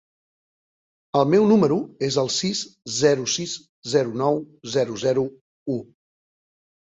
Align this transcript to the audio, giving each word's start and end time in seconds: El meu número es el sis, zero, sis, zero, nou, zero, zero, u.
El 1.19 1.27
meu 1.33 1.43
número 1.51 1.75
es 2.07 2.17
el 2.21 2.31
sis, 2.35 2.61
zero, 2.95 3.27
sis, 3.35 3.53
zero, 3.93 4.15
nou, 4.23 4.41
zero, 4.79 4.97
zero, 5.05 5.27
u. 5.77 5.77